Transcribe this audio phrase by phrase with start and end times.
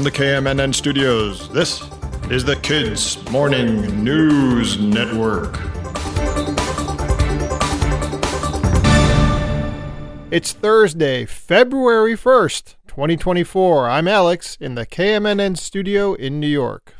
[0.00, 1.82] From the KMNN studios, this
[2.30, 5.60] is the Kids Morning News Network.
[10.30, 13.90] It's Thursday, February 1st, 2024.
[13.90, 16.94] I'm Alex in the KMNN studio in New York.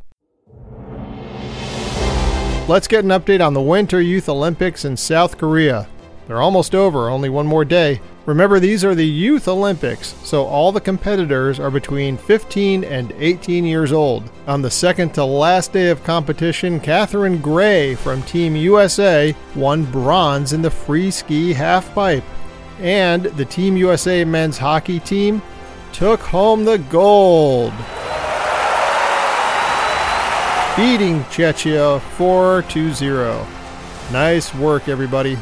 [2.69, 5.89] Let's get an update on the Winter Youth Olympics in South Korea.
[6.31, 8.01] They're almost over, only one more day.
[8.25, 13.65] Remember, these are the Youth Olympics, so all the competitors are between 15 and 18
[13.65, 14.31] years old.
[14.47, 20.53] On the second to last day of competition, Catherine Gray from Team USA won bronze
[20.53, 22.23] in the free ski halfpipe.
[22.79, 25.43] And the Team USA men's hockey team
[25.93, 27.73] took home the gold
[30.77, 33.47] beating Czechia 4 2 0.
[34.13, 35.37] Nice work, everybody.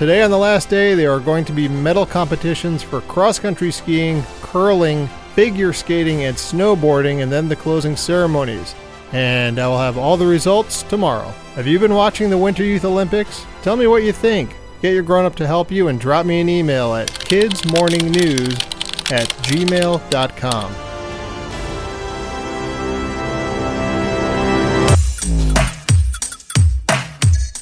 [0.00, 3.70] Today, on the last day, there are going to be medal competitions for cross country
[3.70, 8.74] skiing, curling, figure skating, and snowboarding, and then the closing ceremonies.
[9.12, 11.28] And I will have all the results tomorrow.
[11.54, 13.44] Have you been watching the Winter Youth Olympics?
[13.60, 14.56] Tell me what you think.
[14.80, 19.28] Get your grown up to help you and drop me an email at kidsmorningnews at
[19.28, 20.89] gmail.com.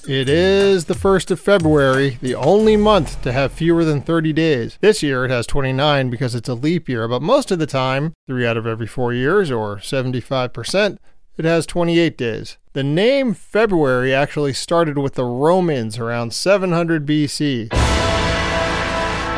[0.09, 4.79] It is the 1st of February, the only month to have fewer than 30 days.
[4.81, 8.15] This year it has 29 because it's a leap year, but most of the time,
[8.27, 10.97] 3 out of every 4 years, or 75%,
[11.37, 12.57] it has 28 days.
[12.73, 17.69] The name February actually started with the Romans around 700 BC,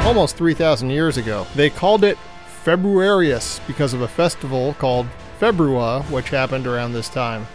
[0.07, 1.49] almost 3,000 years ago.
[1.57, 2.17] They called it
[2.65, 5.09] Februarius because of a festival called
[5.41, 7.49] Februa, which happened around this time.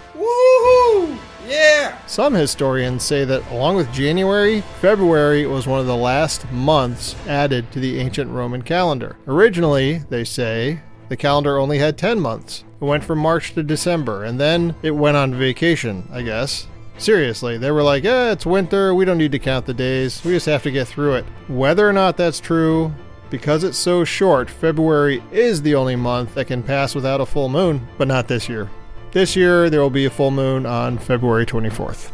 [1.48, 1.98] Yeah!
[2.08, 7.72] Some historians say that along with January, February was one of the last months added
[7.72, 9.16] to the ancient Roman calendar.
[9.28, 12.64] Originally, they say, the calendar only had 10 months.
[12.82, 16.68] It went from March to December, and then it went on vacation, I guess.
[16.98, 20.32] Seriously, they were like, eh, it's winter, we don't need to count the days, we
[20.32, 21.26] just have to get through it.
[21.48, 22.94] Whether or not that's true,
[23.30, 27.50] because it's so short, February is the only month that can pass without a full
[27.50, 28.70] moon, but not this year.
[29.16, 32.12] This year, there will be a full moon on February 24th.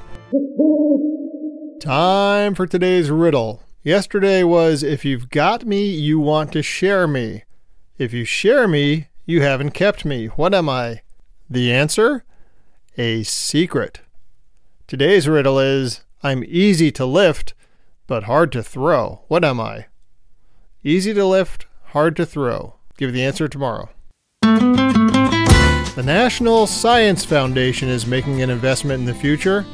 [1.79, 3.63] Time for today's riddle.
[3.81, 7.43] Yesterday was If you've got me, you want to share me.
[7.97, 10.27] If you share me, you haven't kept me.
[10.27, 11.01] What am I?
[11.49, 12.23] The answer?
[12.99, 14.01] A secret.
[14.85, 17.55] Today's riddle is I'm easy to lift,
[18.05, 19.23] but hard to throw.
[19.27, 19.87] What am I?
[20.83, 22.75] Easy to lift, hard to throw.
[22.95, 23.89] Give the answer tomorrow.
[25.93, 29.65] The National Science Foundation is making an investment in the future.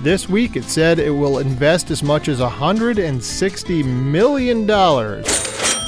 [0.00, 4.60] This week it said it will invest as much as $160 million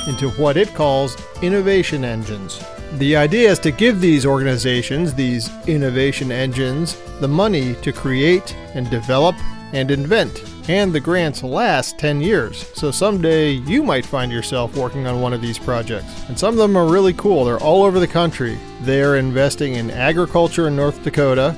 [0.06, 2.62] into what it calls innovation engines.
[2.98, 8.90] The idea is to give these organizations, these innovation engines, the money to create and
[8.90, 9.34] develop
[9.72, 12.70] and invent and the grants last 10 years.
[12.74, 16.28] So someday you might find yourself working on one of these projects.
[16.28, 17.44] And some of them are really cool.
[17.44, 18.58] They're all over the country.
[18.82, 21.56] They're investing in agriculture in North Dakota,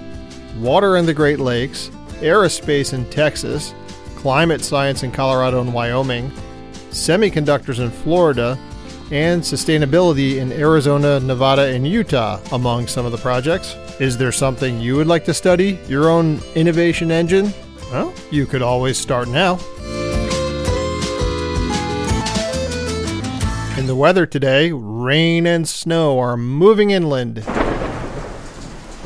[0.59, 1.91] water in the Great Lakes,
[2.21, 3.75] aerospace in Texas,
[4.17, 6.31] climate science in Colorado and Wyoming,
[6.91, 8.59] semiconductors in Florida,
[9.11, 13.75] and sustainability in Arizona, Nevada, and Utah, among some of the projects.
[14.01, 15.79] Is there something you would like to study?
[15.87, 17.53] Your own innovation engine?
[17.93, 19.59] Well, you could always start now.
[23.77, 27.45] In the weather today, rain and snow are moving inland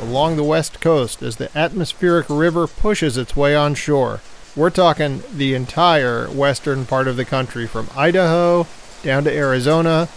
[0.01, 4.21] along the west coast as the atmospheric river pushes its way on shore.
[4.55, 8.67] We're talking the entire western part of the country from Idaho
[9.03, 10.07] down to Arizona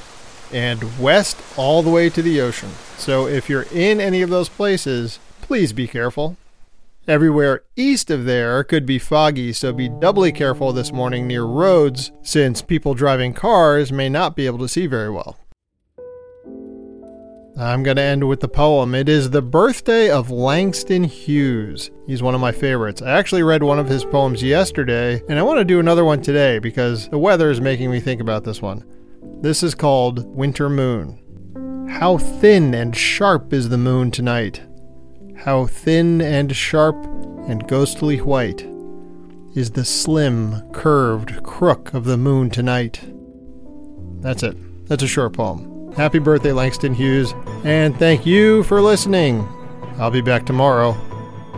[0.53, 2.71] and west all the way to the ocean.
[2.99, 6.37] So if you're in any of those places, please be careful.
[7.11, 12.13] Everywhere east of there could be foggy, so be doubly careful this morning near roads,
[12.23, 15.37] since people driving cars may not be able to see very well.
[17.59, 18.95] I'm going to end with the poem.
[18.95, 21.91] It is the birthday of Langston Hughes.
[22.07, 23.03] He's one of my favorites.
[23.03, 26.23] I actually read one of his poems yesterday, and I want to do another one
[26.23, 28.85] today because the weather is making me think about this one.
[29.41, 31.89] This is called Winter Moon.
[31.91, 34.63] How thin and sharp is the moon tonight?
[35.45, 36.97] How thin and sharp
[37.49, 38.67] and ghostly white
[39.55, 43.01] is the slim, curved crook of the moon tonight.
[44.21, 44.57] That's it.
[44.87, 45.93] That's a short poem.
[45.93, 47.33] Happy birthday, Langston Hughes,
[47.65, 49.49] and thank you for listening.
[49.99, 50.93] I'll be back tomorrow.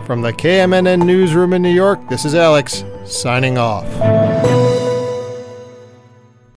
[0.06, 3.86] From the KMNN Newsroom in New York, this is Alex, signing off.